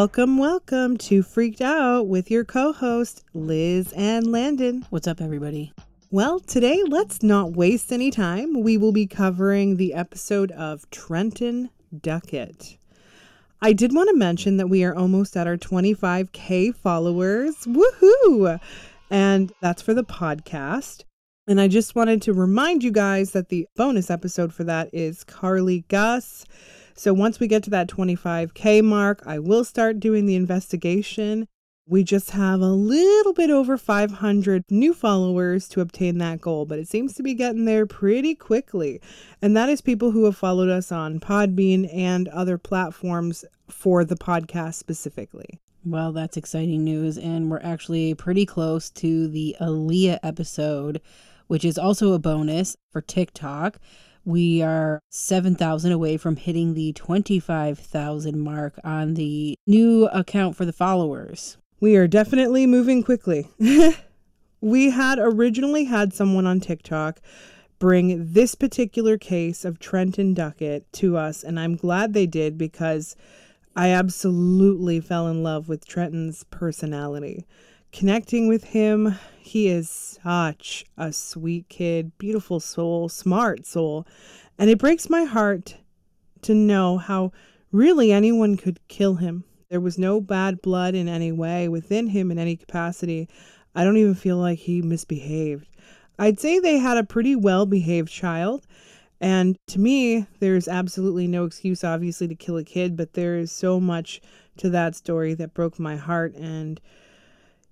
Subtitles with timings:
[0.00, 4.86] Welcome, welcome to Freaked Out with your co host, Liz and Landon.
[4.90, 5.72] What's up, everybody?
[6.12, 8.62] Well, today, let's not waste any time.
[8.62, 11.70] We will be covering the episode of Trenton
[12.00, 12.78] Duckett.
[13.60, 17.66] I did want to mention that we are almost at our 25K followers.
[17.66, 18.60] Woohoo!
[19.10, 21.02] And that's for the podcast.
[21.48, 25.24] And I just wanted to remind you guys that the bonus episode for that is
[25.24, 26.44] Carly Gus.
[26.98, 31.46] So once we get to that 25K mark, I will start doing the investigation.
[31.86, 36.80] We just have a little bit over 500 new followers to obtain that goal, but
[36.80, 39.00] it seems to be getting there pretty quickly.
[39.40, 44.16] And that is people who have followed us on Podbean and other platforms for the
[44.16, 45.60] podcast specifically.
[45.84, 47.16] Well, that's exciting news.
[47.16, 51.00] And we're actually pretty close to the Aaliyah episode,
[51.46, 53.78] which is also a bonus for TikTok.
[54.28, 60.72] We are 7,000 away from hitting the 25,000 mark on the new account for the
[60.74, 61.56] followers.
[61.80, 63.48] We are definitely moving quickly.
[64.60, 67.22] we had originally had someone on TikTok
[67.78, 73.16] bring this particular case of Trenton Duckett to us, and I'm glad they did because
[73.74, 77.46] I absolutely fell in love with Trenton's personality.
[77.92, 84.06] Connecting with him, he is such a sweet kid, beautiful soul, smart soul.
[84.58, 85.76] And it breaks my heart
[86.42, 87.32] to know how
[87.72, 89.44] really anyone could kill him.
[89.70, 93.28] There was no bad blood in any way within him in any capacity.
[93.74, 95.66] I don't even feel like he misbehaved.
[96.18, 98.66] I'd say they had a pretty well behaved child.
[99.20, 103.50] And to me, there's absolutely no excuse, obviously, to kill a kid, but there is
[103.50, 104.20] so much
[104.58, 106.34] to that story that broke my heart.
[106.34, 106.80] And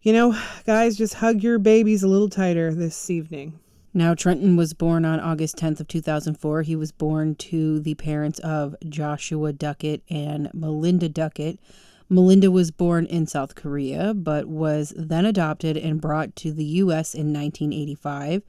[0.06, 3.58] you know, guys, just hug your babies a little tighter this evening.
[3.92, 6.62] Now, Trenton was born on August 10th of 2004.
[6.62, 11.58] He was born to the parents of Joshua Duckett and Melinda Duckett.
[12.08, 17.12] Melinda was born in South Korea, but was then adopted and brought to the U.S.
[17.12, 18.44] in 1985.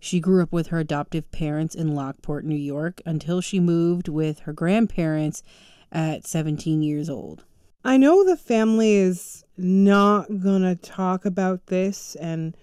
[0.00, 4.40] She grew up with her adoptive parents in Lockport, New York, until she moved with
[4.40, 5.44] her grandparents
[5.92, 7.44] at 17 years old.
[7.86, 12.56] I know the family is not gonna talk about this and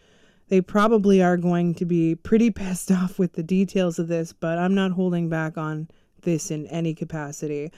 [0.50, 4.58] they probably are going to be pretty pissed off with the details of this, but
[4.58, 5.88] I'm not holding back on
[6.24, 7.72] this in any capacity.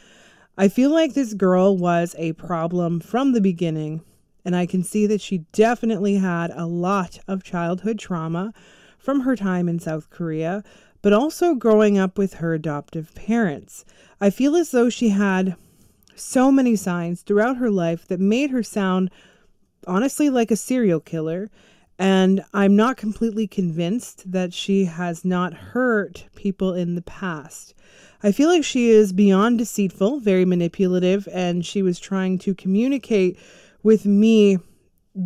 [0.58, 4.02] I feel like this girl was a problem from the beginning,
[4.44, 8.56] and I can see that she definitely had a lot of childhood trauma
[8.98, 10.64] from her time in South Korea,
[11.04, 13.86] but also growing up with her adoptive parents.
[14.20, 15.56] I feel as though she had
[16.16, 19.12] so many signs throughout her life that made her sound
[19.88, 21.50] honestly like a serial killer.
[21.98, 27.74] And I'm not completely convinced that she has not hurt people in the past.
[28.22, 33.40] I feel like she is beyond deceitful, very manipulative, and she was trying to communicate
[33.84, 34.58] with me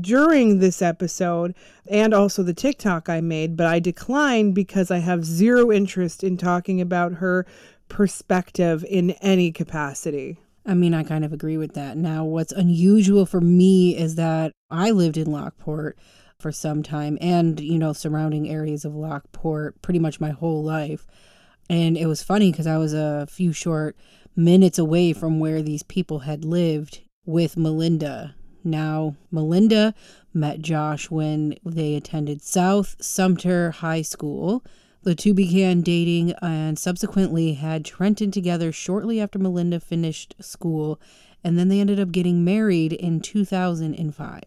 [0.01, 1.55] during this episode
[1.87, 6.37] and also the TikTok I made, but I declined because I have zero interest in
[6.37, 7.47] talking about her
[7.87, 10.37] perspective in any capacity.
[10.69, 11.97] I mean, I kind of agree with that.
[11.97, 15.97] Now, what's unusual for me is that I lived in Lockport
[16.39, 21.07] for some time and, you know, surrounding areas of Lockport pretty much my whole life.
[21.71, 23.97] And it was funny because I was a few short
[24.35, 28.35] minutes away from where these people had lived with Melinda.
[28.63, 29.95] Now, Melinda
[30.35, 34.63] met Josh when they attended South Sumter High School
[35.03, 40.99] the two began dating and subsequently had Trenton together shortly after Melinda finished school,
[41.43, 44.43] and then they ended up getting married in 2005.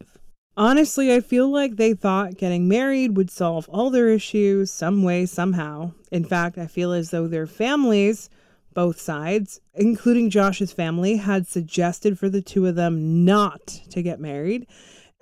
[0.54, 5.24] Honestly, I feel like they thought getting married would solve all their issues some way,
[5.24, 5.92] somehow.
[6.10, 8.28] In fact, I feel as though their families,
[8.74, 14.20] both sides, including Josh's family, had suggested for the two of them not to get
[14.20, 14.66] married.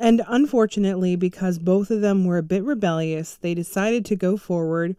[0.00, 4.96] And unfortunately, because both of them were a bit rebellious, they decided to go forward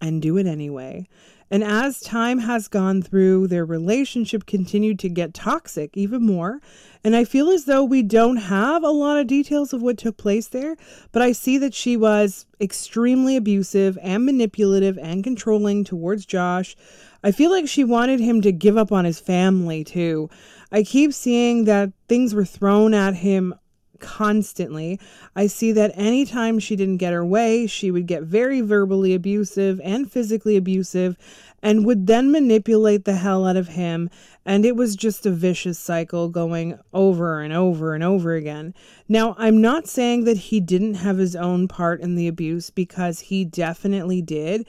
[0.00, 1.06] and do it anyway.
[1.50, 6.60] And as time has gone through, their relationship continued to get toxic even more.
[7.02, 10.18] And I feel as though we don't have a lot of details of what took
[10.18, 10.76] place there,
[11.10, 16.76] but I see that she was extremely abusive and manipulative and controlling towards Josh.
[17.24, 20.28] I feel like she wanted him to give up on his family too.
[20.70, 23.54] I keep seeing that things were thrown at him
[24.00, 24.98] constantly.
[25.34, 29.80] I see that anytime she didn't get her way, she would get very verbally abusive
[29.84, 31.16] and physically abusive
[31.62, 34.08] and would then manipulate the hell out of him.
[34.46, 38.74] And it was just a vicious cycle going over and over and over again.
[39.08, 43.20] Now, I'm not saying that he didn't have his own part in the abuse because
[43.20, 44.66] he definitely did.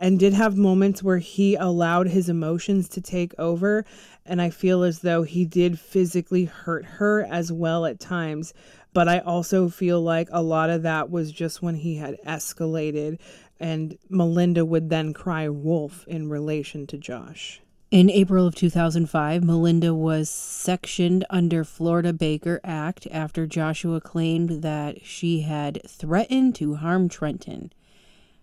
[0.00, 3.84] and did have moments where he allowed his emotions to take over.
[4.24, 8.52] And I feel as though he did physically hurt her as well at times.
[8.92, 13.18] But I also feel like a lot of that was just when he had escalated,
[13.58, 17.60] and Melinda would then cry wolf in relation to Josh.
[17.90, 25.04] In April of 2005, Melinda was sectioned under Florida Baker Act after Joshua claimed that
[25.04, 27.72] she had threatened to harm Trenton.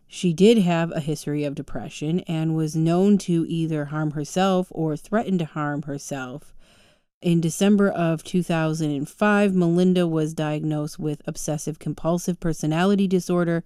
[0.08, 4.96] She did have a history of depression and was known to either harm herself or
[4.96, 6.54] threaten to harm herself.
[7.22, 13.64] In December of 2005, Melinda was diagnosed with obsessive compulsive personality disorder,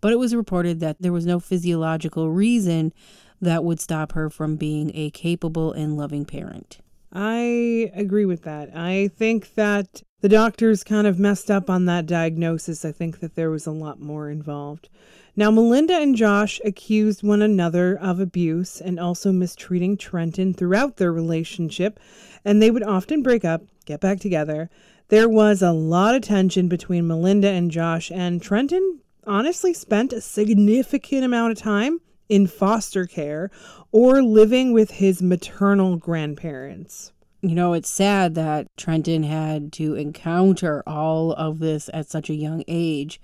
[0.00, 2.92] but it was reported that there was no physiological reason
[3.40, 6.78] that would stop her from being a capable and loving parent.
[7.12, 8.76] I agree with that.
[8.76, 12.84] I think that the doctors kind of messed up on that diagnosis.
[12.84, 14.88] I think that there was a lot more involved.
[15.36, 21.12] Now, Melinda and Josh accused one another of abuse and also mistreating Trenton throughout their
[21.12, 22.00] relationship,
[22.44, 24.68] and they would often break up, get back together.
[25.08, 30.20] There was a lot of tension between Melinda and Josh, and Trenton honestly spent a
[30.20, 33.50] significant amount of time in foster care
[33.92, 37.12] or living with his maternal grandparents.
[37.42, 42.34] You know, it's sad that Trenton had to encounter all of this at such a
[42.34, 43.20] young age.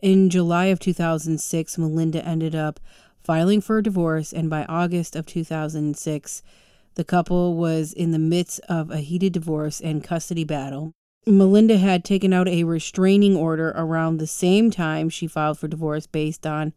[0.00, 2.78] In July of 2006, Melinda ended up
[3.20, 6.42] filing for a divorce, and by August of 2006,
[6.94, 10.92] the couple was in the midst of a heated divorce and custody battle.
[11.26, 16.06] Melinda had taken out a restraining order around the same time she filed for divorce
[16.06, 16.72] based on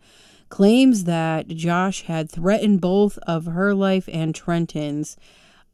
[0.49, 5.15] claims that Josh had threatened both of her life and Trenton's,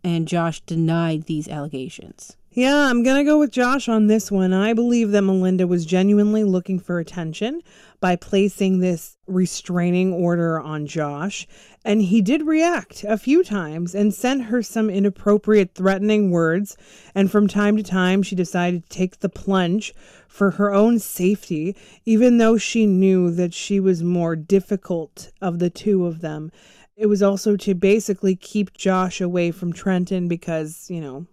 [0.04, 2.37] and Josh denied these allegations.
[2.58, 4.52] Yeah, I'm going to go with Josh on this one.
[4.52, 7.62] I believe that Melinda was genuinely looking for attention
[8.00, 11.46] by placing this restraining order on Josh.
[11.86, 16.76] And he did react a few times and sent her some inappropriate, threatening words.
[17.14, 19.94] And from time to time, she decided to take the plunge
[20.28, 21.76] for her own safety,
[22.06, 26.52] even though she knew that she was more difficult of the two of them.
[26.96, 31.28] It was also to basically keep Josh away from Trenton because, you know,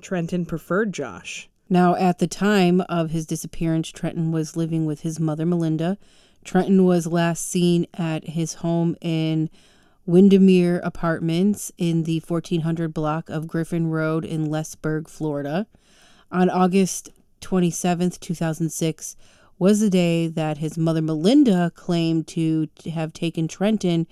[0.00, 1.48] Trenton preferred Josh.
[1.70, 5.98] Now, at the time of his disappearance, Trenton was living with his mother, Melinda.
[6.44, 9.50] Trenton was last seen at his home in
[10.06, 15.66] Windermere Apartments in the 1400 block of Griffin Road in Leesburg, Florida.
[16.32, 17.10] On August
[17.42, 19.16] 27, 2006,
[19.58, 24.06] was the day that his mother, Melinda, claimed to have taken Trenton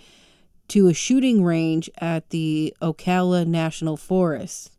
[0.69, 4.76] to a shooting range at the Ocala National Forest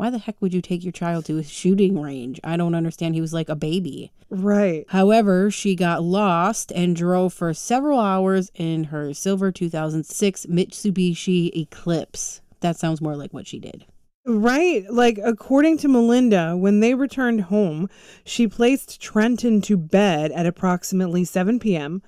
[0.00, 2.40] why the heck would you take your child to a shooting range?
[2.42, 3.14] I don't understand.
[3.14, 4.12] He was like a baby.
[4.30, 4.86] Right.
[4.88, 12.40] However, she got lost and drove for several hours in her silver 2006 Mitsubishi Eclipse.
[12.60, 13.84] That sounds more like what she did.
[14.24, 14.90] Right.
[14.90, 17.90] Like, according to Melinda, when they returned home,
[18.24, 22.00] she placed Trenton to bed at approximately 7 p.m.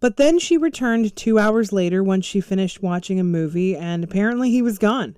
[0.00, 4.50] But then she returned two hours later once she finished watching a movie, and apparently
[4.50, 5.16] he was gone.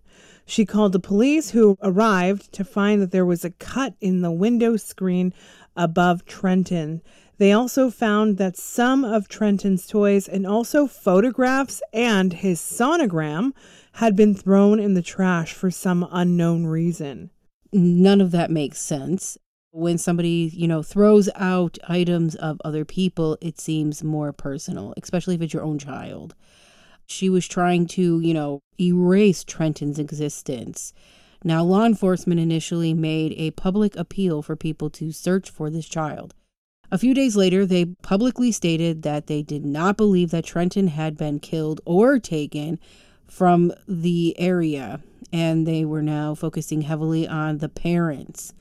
[0.48, 4.32] She called the police, who arrived to find that there was a cut in the
[4.32, 5.34] window screen
[5.76, 7.02] above Trenton.
[7.36, 13.52] They also found that some of Trenton's toys and also photographs and his sonogram
[13.92, 17.28] had been thrown in the trash for some unknown reason.
[17.70, 19.36] None of that makes sense.
[19.70, 25.34] When somebody, you know, throws out items of other people, it seems more personal, especially
[25.34, 26.34] if it's your own child.
[27.08, 30.92] She was trying to, you know, erase Trenton's existence.
[31.42, 36.34] Now, law enforcement initially made a public appeal for people to search for this child.
[36.90, 41.16] A few days later, they publicly stated that they did not believe that Trenton had
[41.16, 42.78] been killed or taken
[43.26, 45.00] from the area,
[45.32, 48.52] and they were now focusing heavily on the parents.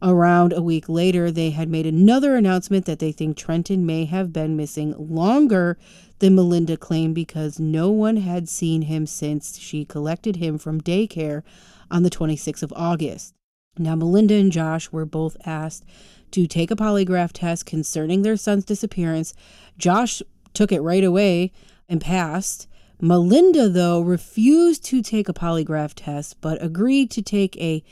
[0.00, 4.32] Around a week later, they had made another announcement that they think Trenton may have
[4.32, 5.76] been missing longer
[6.20, 11.42] than Melinda claimed because no one had seen him since she collected him from daycare
[11.90, 13.34] on the 26th of August.
[13.76, 15.84] Now, Melinda and Josh were both asked
[16.32, 19.34] to take a polygraph test concerning their son's disappearance.
[19.78, 20.22] Josh
[20.54, 21.52] took it right away
[21.88, 22.68] and passed.
[23.00, 27.82] Melinda, though, refused to take a polygraph test but agreed to take a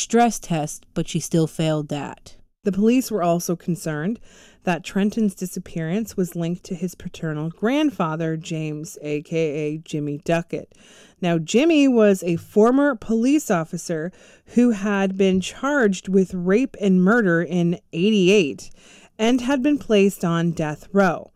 [0.00, 2.36] stress test, but she still failed that.
[2.64, 4.18] The police were also concerned
[4.64, 10.72] that Trenton's disappearance was linked to his paternal grandfather, James, aka Jimmy Duckett.
[11.20, 14.10] Now, Jimmy was a former police officer
[14.54, 18.70] who had been charged with rape and murder in 88
[19.18, 21.30] and had been placed on death row.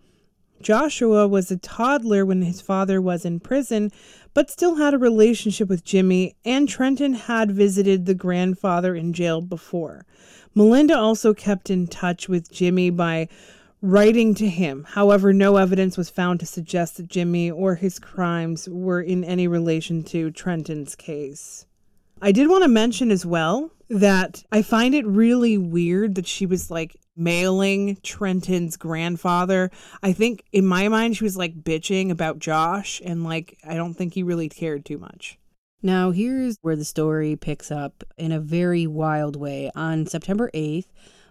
[0.60, 3.92] Joshua was a toddler when his father was in prison,
[4.34, 9.40] but still had a relationship with Jimmy, and Trenton had visited the grandfather in jail
[9.40, 10.04] before.
[10.54, 13.28] Melinda also kept in touch with Jimmy by
[13.80, 14.84] writing to him.
[14.90, 19.46] However, no evidence was found to suggest that Jimmy or his crimes were in any
[19.46, 21.66] relation to Trenton's case.
[22.20, 26.46] I did want to mention as well that I find it really weird that she
[26.46, 29.70] was like mailing Trenton's grandfather.
[30.02, 33.94] I think in my mind, she was like bitching about Josh, and like, I don't
[33.94, 35.38] think he really cared too much.
[35.82, 39.70] Now, here's where the story picks up in a very wild way.
[39.74, 40.86] On September 8th,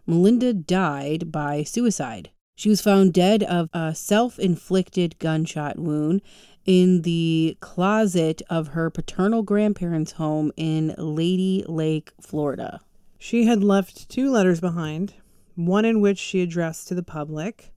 [0.06, 2.29] Melinda died by suicide.
[2.56, 6.22] She was found dead of a self inflicted gunshot wound
[6.65, 12.82] in the closet of her paternal grandparents' home in Lady Lake, Florida.
[13.20, 15.13] She had left two letters behind,
[15.58, 17.74] one in which she addressed to the public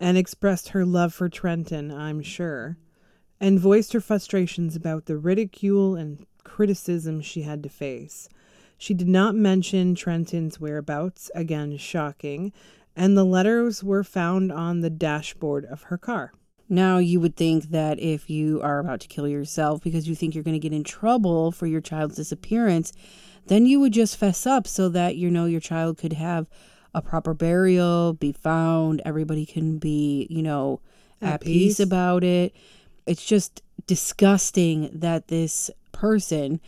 [0.00, 2.78] and expressed her love for Trenton, I'm sure,
[3.40, 8.28] and voiced her frustrations about the ridicule and criticism she had to face.
[8.78, 12.52] She did not mention Trenton's whereabouts, again shocking,
[12.94, 16.32] and the letters were found on the dashboard of her car.
[16.68, 20.34] Now, you would think that if you are about to kill yourself because you think
[20.34, 22.92] you're going to get in trouble for your child's disappearance,
[23.46, 26.46] then you would just fess up so that you know your child could have
[26.94, 30.80] a proper burial, be found, everybody can be, you know,
[31.20, 31.76] at, at peace.
[31.76, 32.54] peace about it.
[33.06, 36.60] It's just disgusting that this person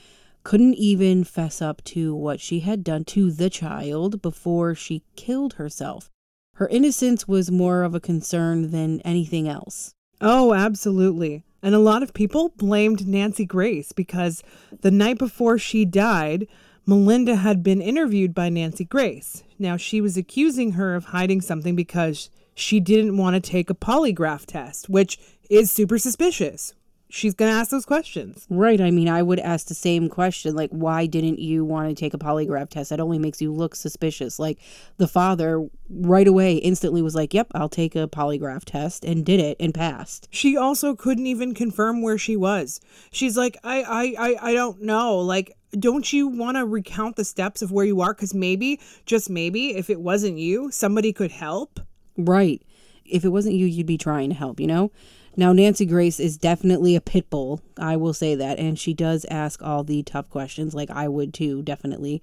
[0.43, 5.55] couldn't even fess up to what she had done to the child before she killed
[5.55, 6.11] herself.
[6.55, 9.95] Her innocence was more of a concern than anything else.
[10.21, 11.45] Oh, absolutely.
[11.63, 14.43] And a lot of people blamed Nancy Grace because
[14.81, 16.47] the night before she died,
[16.87, 19.45] Melinda had been interviewed by Nancy Grace.
[19.59, 23.75] Now, she was accusing her of hiding something because she didn't want to take a
[23.75, 25.19] polygraph test, which
[25.49, 26.75] is super suspicious.
[27.13, 28.47] She's going to ask those questions.
[28.49, 28.81] Right.
[28.81, 32.15] I mean, I would ask the same question like, why didn't you want to take
[32.15, 32.91] a polygraph test?
[32.91, 34.39] That only makes you look suspicious.
[34.39, 34.59] Like,
[34.97, 39.41] the father right away instantly was like, yep, I'll take a polygraph test and did
[39.41, 40.29] it and passed.
[40.31, 42.81] She also couldn't even confirm where she was.
[43.11, 45.19] She's like, I, I, I, I don't know.
[45.19, 48.15] Like, don't you want to recount the steps of where you are?
[48.15, 51.81] Because maybe, just maybe, if it wasn't you, somebody could help.
[52.17, 52.63] Right.
[53.05, 54.93] If it wasn't you, you'd be trying to help, you know?
[55.37, 57.63] Now, Nancy Grace is definitely a pit bull.
[57.79, 58.59] I will say that.
[58.59, 62.23] And she does ask all the tough questions, like I would too, definitely.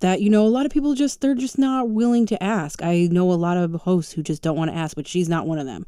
[0.00, 2.82] That, you know, a lot of people just, they're just not willing to ask.
[2.82, 5.46] I know a lot of hosts who just don't want to ask, but she's not
[5.46, 5.86] one of them.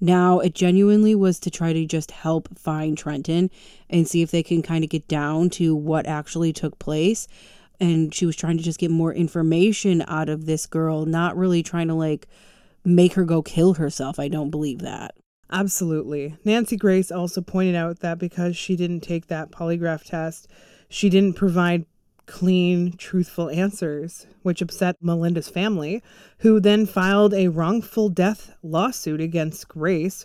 [0.00, 3.50] Now, it genuinely was to try to just help find Trenton
[3.90, 7.28] and see if they can kind of get down to what actually took place.
[7.78, 11.62] And she was trying to just get more information out of this girl, not really
[11.62, 12.28] trying to like
[12.84, 14.18] make her go kill herself.
[14.18, 15.14] I don't believe that.
[15.50, 16.36] Absolutely.
[16.44, 20.48] Nancy Grace also pointed out that because she didn't take that polygraph test,
[20.88, 21.86] she didn't provide
[22.26, 26.02] clean, truthful answers, which upset Melinda's family,
[26.38, 30.24] who then filed a wrongful death lawsuit against Grace,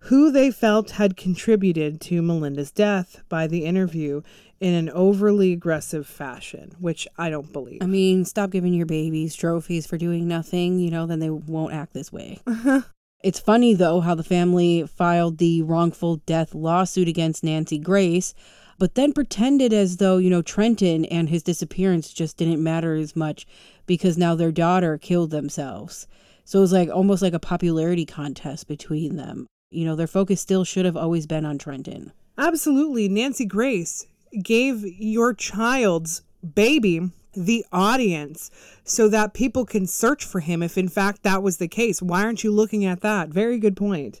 [0.00, 4.20] who they felt had contributed to Melinda's death by the interview
[4.60, 7.82] in an overly aggressive fashion, which I don't believe.
[7.82, 11.72] I mean, stop giving your babies trophies for doing nothing, you know, then they won't
[11.72, 12.40] act this way.
[13.26, 18.34] it's funny, though, how the family filed the wrongful death lawsuit against Nancy Grace
[18.78, 23.16] but then pretended as though, you know, Trenton and his disappearance just didn't matter as
[23.16, 23.46] much
[23.86, 26.06] because now their daughter killed themselves.
[26.44, 29.46] So it was like almost like a popularity contest between them.
[29.70, 32.12] You know, their focus still should have always been on Trenton.
[32.38, 33.08] Absolutely.
[33.08, 34.06] Nancy Grace
[34.42, 36.22] gave your child's
[36.54, 38.50] baby the audience
[38.84, 42.00] so that people can search for him if in fact that was the case.
[42.00, 43.28] Why aren't you looking at that?
[43.28, 44.20] Very good point.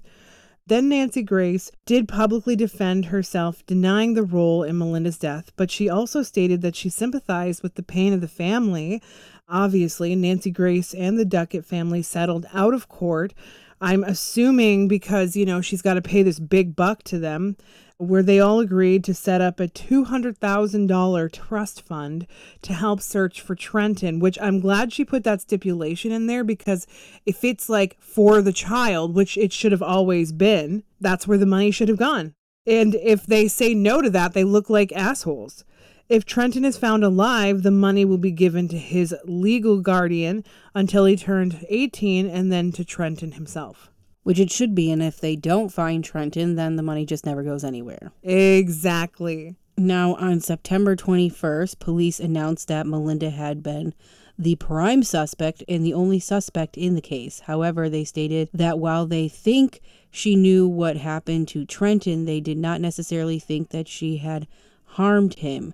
[0.68, 5.88] Then Nancy Grace did publicly defend herself, denying the role in Melinda's death, but she
[5.88, 9.00] also stated that she sympathized with the pain of the family.
[9.48, 13.32] Obviously, Nancy Grace and the Duckett family settled out of court.
[13.80, 17.56] I'm assuming because, you know, she's got to pay this big buck to them
[17.98, 22.26] where they all agreed to set up a $200,000 trust fund
[22.62, 26.86] to help search for Trenton, which I'm glad she put that stipulation in there because
[27.24, 31.46] if it's like for the child, which it should have always been, that's where the
[31.46, 32.34] money should have gone.
[32.66, 35.64] And if they say no to that, they look like assholes.
[36.08, 41.04] If Trenton is found alive, the money will be given to his legal guardian until
[41.04, 43.90] he turned 18 and then to Trenton himself
[44.26, 44.90] which it should be.
[44.90, 48.10] And if they don't find Trenton, then the money just never goes anywhere.
[48.24, 49.54] Exactly.
[49.78, 53.94] Now, on September 21st, police announced that Melinda had been
[54.36, 57.38] the prime suspect and the only suspect in the case.
[57.46, 59.80] However, they stated that while they think
[60.10, 64.48] she knew what happened to Trenton, they did not necessarily think that she had
[64.86, 65.72] harmed him.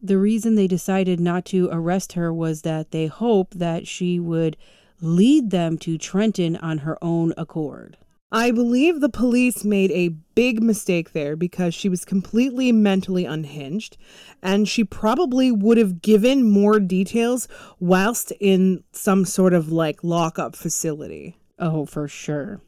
[0.00, 4.56] The reason they decided not to arrest her was that they hoped that she would
[5.00, 7.96] lead them to Trenton on her own accord.
[8.32, 13.96] I believe the police made a big mistake there because she was completely mentally unhinged
[14.40, 17.48] and she probably would have given more details
[17.80, 21.38] whilst in some sort of like lockup facility.
[21.58, 22.60] Oh, for sure.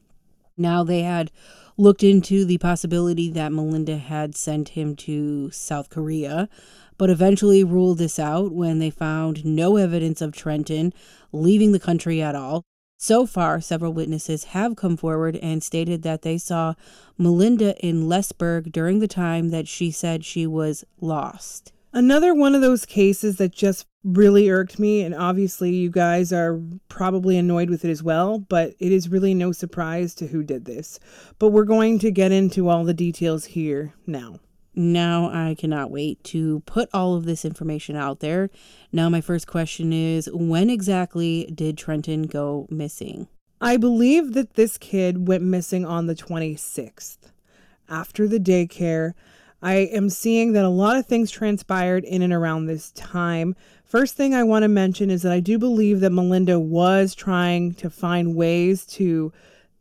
[0.57, 1.31] Now they had
[1.77, 6.49] looked into the possibility that Melinda had sent him to South Korea,
[7.03, 10.93] but eventually ruled this out when they found no evidence of Trenton
[11.33, 12.63] leaving the country at all.
[12.97, 16.75] So far, several witnesses have come forward and stated that they saw
[17.19, 21.73] Melinda in Leesburg during the time that she said she was lost.
[21.93, 26.61] Another one of those cases that just really irked me, and obviously you guys are
[26.89, 30.67] probably annoyed with it as well, but it is really no surprise to who did
[30.67, 31.01] this.
[31.41, 34.39] But we're going to get into all the details here now.
[34.75, 38.51] Now I cannot wait to put all of this information out there.
[38.91, 43.29] Now, my first question is when exactly did Trenton go missing?
[43.61, 47.19] I believe that this kid went missing on the 26th.
[47.89, 49.13] After the daycare,
[49.63, 53.55] I am seeing that a lot of things transpired in and around this time.
[53.85, 57.75] First thing I want to mention is that I do believe that Melinda was trying
[57.75, 59.33] to find ways to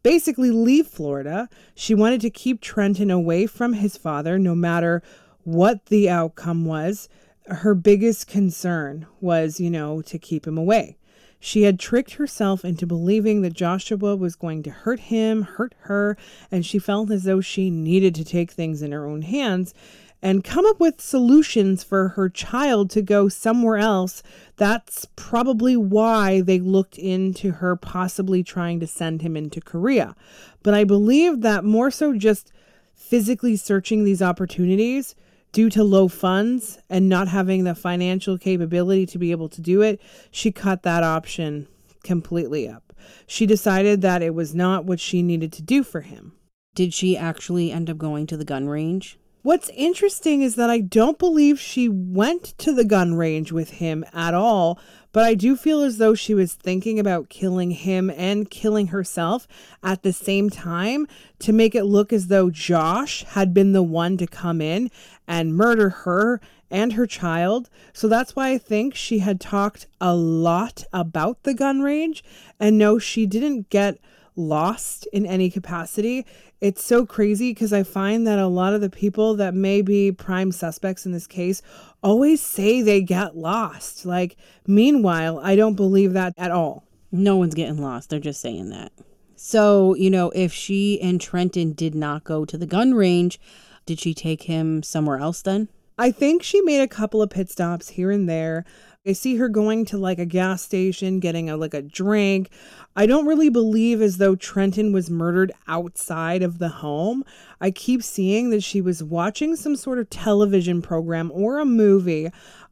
[0.04, 1.50] basically leave Florida.
[1.76, 5.02] She wanted to keep Trenton away from his father, no matter
[5.44, 7.10] what the outcome was.
[7.48, 10.98] Her biggest concern was, you know, to keep him away.
[11.40, 16.16] She had tricked herself into believing that Joshua was going to hurt him, hurt her,
[16.52, 19.74] and she felt as though she needed to take things in her own hands
[20.22, 24.22] and come up with solutions for her child to go somewhere else.
[24.58, 30.16] That's probably why they looked into her possibly trying to send him into Korea.
[30.64, 32.52] But I believe that more so just
[32.94, 35.16] physically searching these opportunities
[35.52, 39.82] due to low funds and not having the financial capability to be able to do
[39.82, 41.68] it, she cut that option
[42.04, 42.94] completely up.
[43.28, 46.34] She decided that it was not what she needed to do for him.
[46.74, 49.18] Did she actually end up going to the gun range?
[49.44, 54.06] What's interesting is that I don't believe she went to the gun range with him
[54.14, 54.80] at all,
[55.12, 59.48] but I do feel as though she was thinking about killing him and killing herself
[59.82, 61.08] at the same time
[61.40, 64.92] to make it look as though Josh had been the one to come in
[65.28, 67.68] and murder her and her child.
[67.94, 72.24] So that's why I think she had talked a lot about the gun range.
[72.60, 73.98] And no, she didn't get
[74.36, 76.26] lost in any capacity.
[76.60, 80.12] It's so crazy because I find that a lot of the people that may be
[80.12, 81.62] prime suspects in this case
[82.04, 84.06] always say they get lost.
[84.06, 86.86] Like, meanwhile, I don't believe that at all.
[87.12, 88.10] No one's getting lost.
[88.10, 88.92] They're just saying that.
[89.36, 93.40] So, you know, if she and Trenton did not go to the gun range,
[93.86, 95.68] did she take him somewhere else then?
[95.98, 98.66] I think she made a couple of pit stops here and there.
[99.08, 102.52] I see her going to like a gas station, getting a like a drink.
[102.96, 107.24] I don't really believe as though Trenton was murdered outside of the home.
[107.60, 112.30] I keep seeing that she was watching some sort of television program or a movie.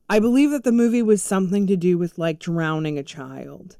[0.08, 3.78] I believe that the movie was something to do with like drowning a child.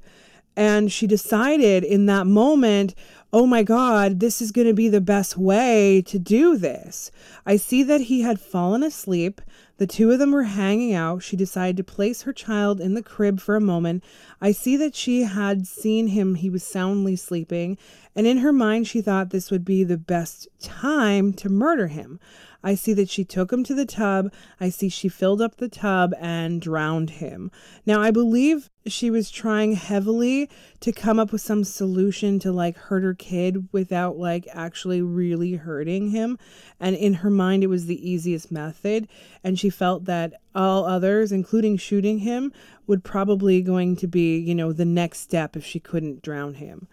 [0.60, 2.94] And she decided in that moment,
[3.32, 7.10] oh my God, this is going to be the best way to do this.
[7.46, 9.40] I see that he had fallen asleep.
[9.78, 11.22] The two of them were hanging out.
[11.22, 14.04] She decided to place her child in the crib for a moment.
[14.38, 17.78] I see that she had seen him, he was soundly sleeping,
[18.14, 22.20] and in her mind, she thought this would be the best time to murder him.
[22.62, 24.32] I see that she took him to the tub.
[24.60, 27.50] I see she filled up the tub and drowned him.
[27.86, 30.48] Now, I believe she was trying heavily
[30.80, 35.54] to come up with some solution to like hurt her kid without like actually really
[35.54, 36.38] hurting him.
[36.78, 39.08] And in her mind, it was the easiest method.
[39.44, 42.52] And she felt that all others, including shooting him,
[42.86, 46.88] would probably going to be, you know, the next step if she couldn't drown him.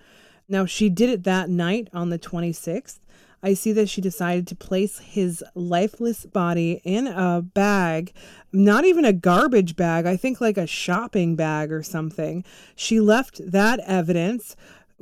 [0.49, 2.99] Now, she did it that night on the 26th.
[3.43, 8.13] I see that she decided to place his lifeless body in a bag,
[8.51, 12.43] not even a garbage bag, I think like a shopping bag or something.
[12.75, 14.55] She left that evidence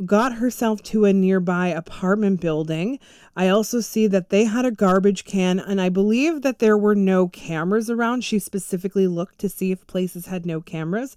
[0.03, 2.99] got herself to a nearby apartment building.
[3.35, 6.95] I also see that they had a garbage can, and I believe that there were
[6.95, 8.23] no cameras around.
[8.23, 11.15] She specifically looked to see if places had no cameras.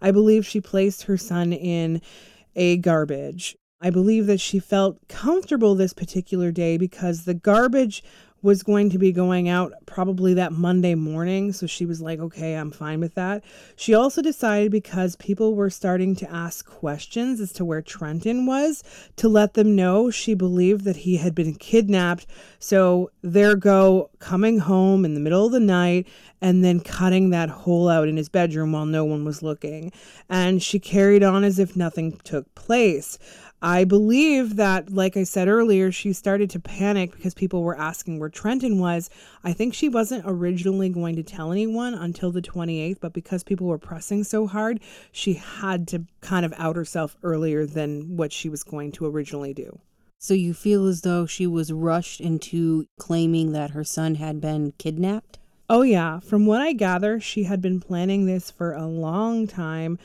[0.00, 2.02] I believe she placed her son in
[2.54, 3.56] a garbage.
[3.80, 8.02] I believe that she felt comfortable this particular day because the garbage
[8.42, 11.52] was going to be going out probably that Monday morning.
[11.52, 13.44] So she was like, okay, I'm fine with that.
[13.76, 18.82] She also decided because people were starting to ask questions as to where Trenton was
[19.16, 22.26] to let them know she believed that he had been kidnapped.
[22.58, 26.06] So there go coming home in the middle of the night
[26.40, 29.92] and then cutting that hole out in his bedroom while no one was looking.
[30.30, 33.18] And she carried on as if nothing took place.
[33.62, 38.18] I believe that, like I said earlier, she started to panic because people were asking
[38.18, 39.10] where Trenton was.
[39.44, 43.66] I think she wasn't originally going to tell anyone until the 28th, but because people
[43.66, 44.80] were pressing so hard,
[45.12, 49.52] she had to kind of out herself earlier than what she was going to originally
[49.52, 49.78] do.
[50.18, 54.72] So you feel as though she was rushed into claiming that her son had been
[54.78, 55.38] kidnapped?
[55.68, 56.20] Oh, yeah.
[56.20, 59.98] From what I gather, she had been planning this for a long time,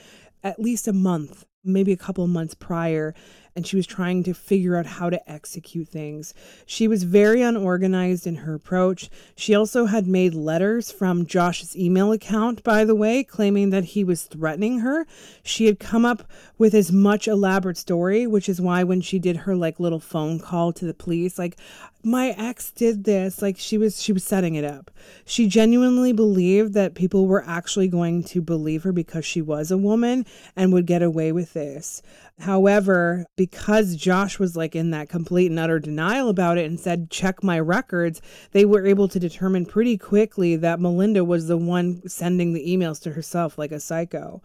[0.43, 3.15] at least a month, maybe a couple of months prior
[3.55, 6.33] and she was trying to figure out how to execute things.
[6.65, 9.09] She was very unorganized in her approach.
[9.35, 14.03] She also had made letters from Josh's email account, by the way, claiming that he
[14.03, 15.07] was threatening her.
[15.43, 19.37] She had come up with as much elaborate story, which is why when she did
[19.37, 21.57] her like little phone call to the police, like
[22.05, 24.91] my ex did this like she was she was setting it up
[25.25, 29.77] she genuinely believed that people were actually going to believe her because she was a
[29.77, 30.23] woman
[30.55, 32.03] and would get away with this
[32.39, 37.09] however because josh was like in that complete and utter denial about it and said
[37.09, 38.21] check my records
[38.51, 43.01] they were able to determine pretty quickly that melinda was the one sending the emails
[43.01, 44.41] to herself like a psycho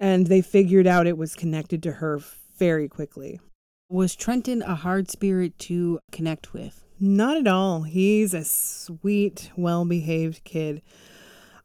[0.00, 2.20] and they figured out it was connected to her
[2.58, 3.40] very quickly
[3.88, 7.84] was trenton a hard spirit to connect with not at all.
[7.84, 10.82] He's a sweet, well behaved kid.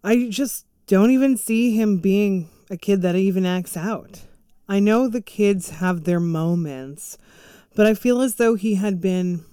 [0.01, 4.21] I just don't even see him being a kid that even acts out.
[4.67, 7.17] I know the kids have their moments,
[7.75, 9.45] but I feel as though he had been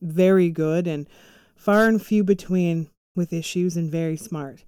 [0.00, 1.08] very good and
[1.56, 4.64] far and few between with issues and very smart.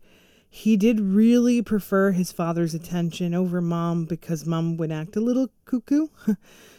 [0.48, 5.50] He did really prefer his father's attention over mom because mom would act a little
[5.64, 6.08] cuckoo.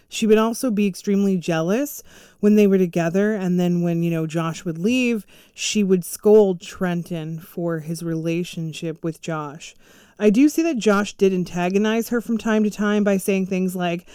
[0.07, 2.03] She would also be extremely jealous
[2.39, 3.33] when they were together.
[3.33, 9.03] And then when, you know, Josh would leave, she would scold Trenton for his relationship
[9.03, 9.75] with Josh.
[10.17, 13.75] I do see that Josh did antagonize her from time to time by saying things
[13.75, 14.07] like,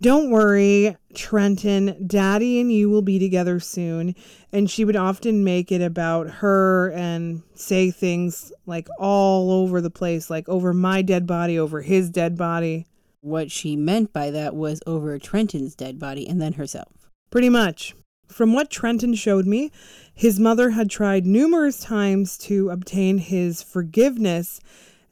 [0.00, 4.14] don't worry, Trenton, daddy and you will be together soon.
[4.52, 9.90] And she would often make it about her and say things like all over the
[9.90, 12.86] place, like over my dead body, over his dead body.
[13.20, 17.08] What she meant by that was over Trenton's dead body and then herself.
[17.30, 17.94] Pretty much.
[18.28, 19.70] From what Trenton showed me,
[20.12, 24.60] his mother had tried numerous times to obtain his forgiveness,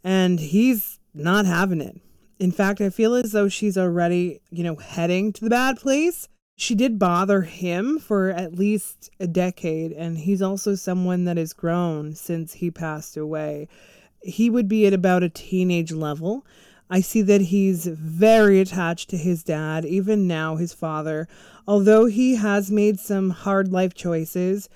[0.04, 2.00] and he's not having it.
[2.38, 6.28] In fact, I feel as though she's already, you know, heading to the bad place.
[6.56, 11.52] She did bother him for at least a decade, and he's also someone that has
[11.52, 13.68] grown since he passed away.
[14.22, 16.44] He would be at about a teenage level
[16.92, 21.26] I see that he's very attached to his dad, even now his father.
[21.66, 24.68] Although he has made some hard life choices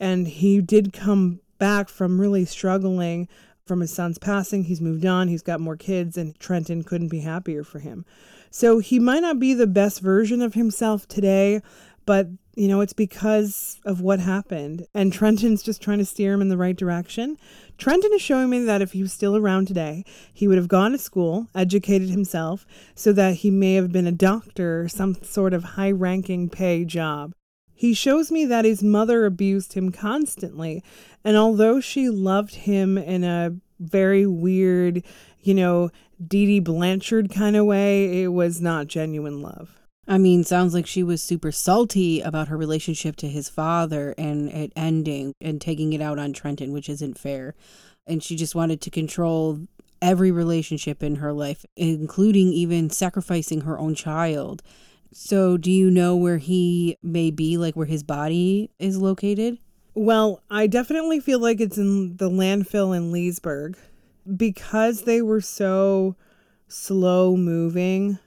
[0.00, 3.28] and he did come back from really struggling
[3.70, 7.20] from his son's passing, he's moved on, he's got more kids, and Trenton couldn't be
[7.20, 8.04] happier for him.
[8.50, 11.62] So he might not be the best version of himself today,
[12.04, 14.88] but you know, it's because of what happened.
[14.92, 17.38] And Trenton's just trying to steer him in the right direction.
[17.78, 20.04] Trenton is showing me that if he was still around today,
[20.34, 24.12] he would have gone to school, educated himself, so that he may have been a
[24.12, 27.34] doctor or some sort of high ranking pay job.
[27.80, 30.84] He shows me that his mother abused him constantly,
[31.24, 35.02] and although she loved him in a very weird,
[35.40, 35.90] you know,
[36.22, 39.80] Dee Dee Blanchard kind of way, it was not genuine love.
[40.06, 44.50] I mean, sounds like she was super salty about her relationship to his father and
[44.50, 47.54] it ending and taking it out on Trenton, which isn't fair.
[48.06, 49.58] And she just wanted to control
[50.02, 54.62] every relationship in her life, including even sacrificing her own child.
[55.12, 59.58] So, do you know where he may be, like where his body is located?
[59.94, 63.76] Well, I definitely feel like it's in the landfill in Leesburg
[64.36, 66.14] because they were so
[66.68, 68.18] slow moving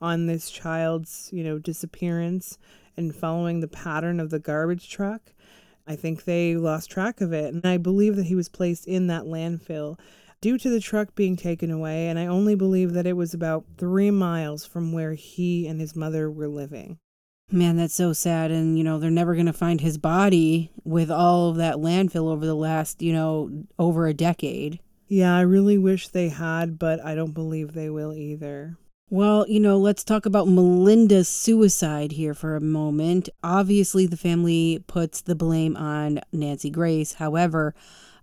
[0.00, 2.58] on this child's, you know, disappearance
[2.96, 5.32] and following the pattern of the garbage truck.
[5.86, 7.52] I think they lost track of it.
[7.52, 9.98] And I believe that he was placed in that landfill
[10.40, 12.08] due to the truck being taken away.
[12.08, 15.94] And I only believe that it was about three miles from where he and his
[15.94, 16.98] mother were living.
[17.52, 18.50] Man, that's so sad.
[18.50, 22.30] And, you know, they're never going to find his body with all of that landfill
[22.30, 24.78] over the last, you know, over a decade.
[25.08, 28.76] Yeah, I really wish they had, but I don't believe they will either.
[29.08, 33.28] Well, you know, let's talk about Melinda's suicide here for a moment.
[33.42, 37.14] Obviously, the family puts the blame on Nancy Grace.
[37.14, 37.74] However,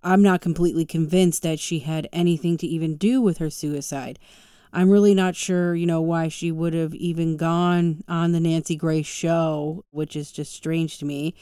[0.08, 4.20] I'm not completely convinced that she had anything to even do with her suicide.
[4.72, 8.78] I'm really not sure, you know, why she would have even gone on the Nancy
[8.78, 11.36] Grace show, which is just strange to me.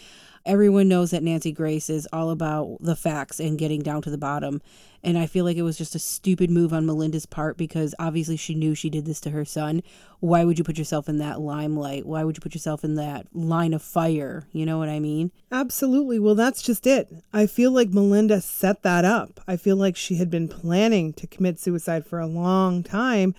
[0.46, 4.18] Everyone knows that Nancy Grace is all about the facts and getting down to the
[4.18, 4.62] bottom.
[5.04, 8.38] And I feel like it was just a stupid move on Melinda's part because obviously
[8.38, 9.82] she knew she did this to her son.
[10.20, 12.06] Why would you put yourself in that limelight?
[12.06, 14.48] Why would you put yourself in that line of fire?
[14.52, 15.32] You know what I mean?
[15.52, 16.20] Absolutely.
[16.20, 17.12] Well, that's just it.
[17.34, 19.40] I feel like Melinda set that up.
[19.48, 23.34] I feel like she had been planning to commit suicide for a long time.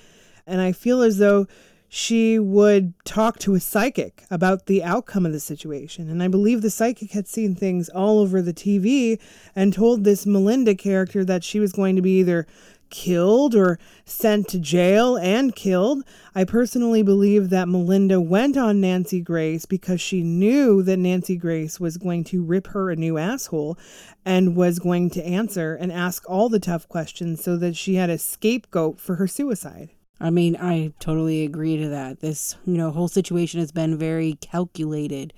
[0.45, 1.47] And I feel as though
[1.97, 6.11] she would talk to a psychic about the outcome of the situation.
[6.11, 9.19] And I believe the psychic had seen things all over the TV
[9.55, 12.47] and told this Melinda character that she was going to be either
[12.91, 16.05] killed or sent to jail and killed.
[16.35, 21.81] I personally believe that Melinda went on Nancy Grace because she knew that Nancy Grace
[21.81, 23.79] was going to rip her a new asshole
[24.23, 28.11] and was going to answer and ask all the tough questions so that she had
[28.11, 29.89] a scapegoat for her suicide.
[30.21, 32.21] I mean, I totally agree to that.
[32.21, 35.33] This, you know, whole situation has been very calculated.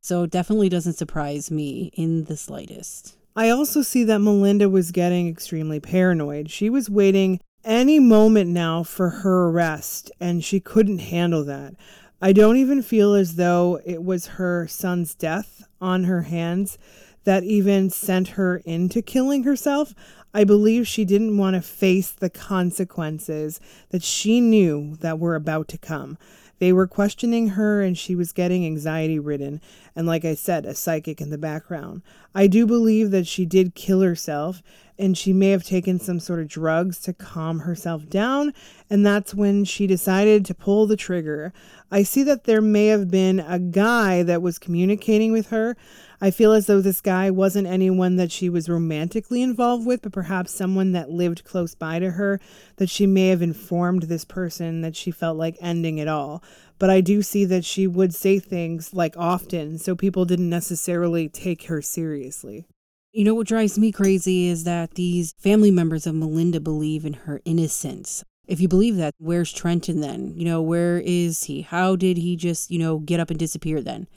[0.00, 3.16] So it definitely doesn't surprise me in the slightest.
[3.36, 6.50] I also see that Melinda was getting extremely paranoid.
[6.50, 11.74] She was waiting any moment now for her arrest, and she couldn't handle that.
[12.20, 16.78] I don't even feel as though it was her son's death on her hands
[17.24, 19.94] that even sent her into killing herself.
[20.34, 25.68] I believe she didn't want to face the consequences that she knew that were about
[25.68, 26.18] to come.
[26.58, 29.60] They were questioning her and she was getting anxiety ridden,
[29.94, 32.02] and like I said, a psychic in the background.
[32.34, 34.62] I do believe that she did kill herself
[34.98, 38.54] and she may have taken some sort of drugs to calm herself down,
[38.88, 41.52] and that's when she decided to pull the trigger.
[41.90, 45.76] I see that there may have been a guy that was communicating with her.
[46.20, 50.12] I feel as though this guy wasn't anyone that she was romantically involved with, but
[50.12, 52.40] perhaps someone that lived close by to her,
[52.76, 56.42] that she may have informed this person that she felt like ending it all.
[56.78, 61.28] But I do see that she would say things like often, so people didn't necessarily
[61.28, 62.66] take her seriously.
[63.12, 67.12] You know what drives me crazy is that these family members of Melinda believe in
[67.12, 68.24] her innocence.
[68.46, 70.34] If you believe that, where's Trenton then?
[70.36, 71.62] You know, where is he?
[71.62, 74.08] How did he just, you know, get up and disappear then?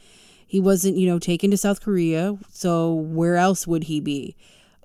[0.48, 4.36] He wasn't, you know, taken to South Korea, so where else would he be?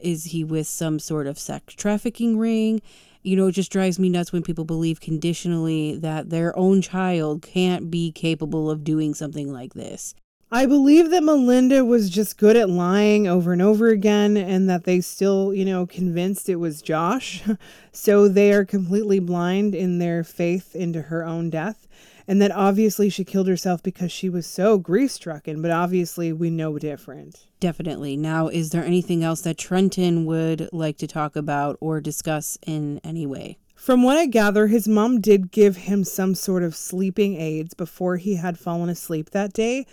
[0.01, 2.83] Is he with some sort of sex trafficking ring?
[3.23, 7.43] You know, it just drives me nuts when people believe conditionally that their own child
[7.43, 10.17] can't be capable of doing something like this.
[10.55, 14.85] I believe that Melinda was just good at lying over and over again, and that
[14.85, 17.43] they still, you know, convinced it was Josh.
[17.95, 21.87] So they are completely blind in their faith into her own death.
[22.33, 26.49] And that obviously she killed herself because she was so grief stricken, but obviously we
[26.49, 27.47] know different.
[27.61, 28.17] Definitely.
[28.17, 33.03] Now, is there anything else that Trenton would like to talk about or discuss in
[33.05, 33.59] any way?
[33.75, 38.17] From what I gather, his mom did give him some sort of sleeping aids before
[38.17, 39.85] he had fallen asleep that day.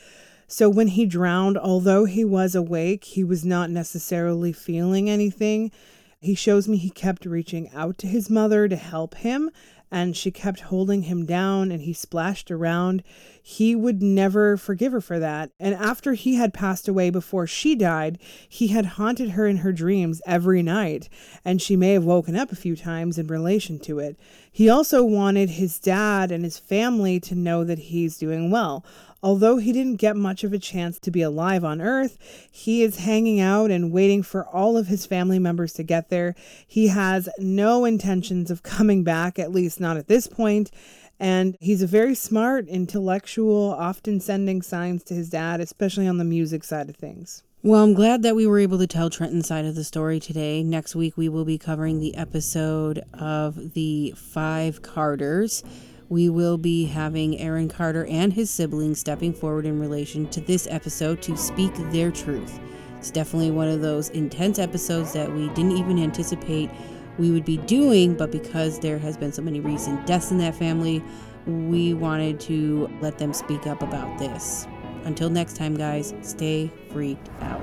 [0.47, 5.73] So when he drowned, although he was awake, he was not necessarily feeling anything.
[6.21, 9.51] He shows me he kept reaching out to his mother to help him,
[9.91, 13.03] and she kept holding him down and he splashed around.
[13.41, 15.51] He would never forgive her for that.
[15.59, 19.71] And after he had passed away before she died, he had haunted her in her
[19.71, 21.09] dreams every night,
[21.43, 24.19] and she may have woken up a few times in relation to it.
[24.51, 28.85] He also wanted his dad and his family to know that he's doing well.
[29.21, 32.17] Although he didn't get much of a chance to be alive on Earth,
[32.49, 36.35] he is hanging out and waiting for all of his family members to get there.
[36.65, 40.71] He has no intentions of coming back, at least not at this point.
[41.19, 46.23] And he's a very smart, intellectual, often sending signs to his dad, especially on the
[46.23, 47.43] music side of things.
[47.61, 50.63] Well, I'm glad that we were able to tell Trenton's side of the story today.
[50.63, 55.61] Next week, we will be covering the episode of the Five Carters
[56.09, 60.67] we will be having Aaron Carter and his siblings stepping forward in relation to this
[60.69, 62.59] episode to speak their truth.
[62.97, 66.69] It's definitely one of those intense episodes that we didn't even anticipate
[67.17, 70.55] we would be doing, but because there has been so many recent deaths in that
[70.55, 71.03] family,
[71.45, 74.67] we wanted to let them speak up about this.
[75.03, 77.61] Until next time, guys, stay freaked out.